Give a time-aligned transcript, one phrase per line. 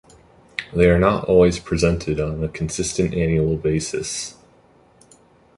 [0.73, 4.33] They are not always presented on a consistent annual basis.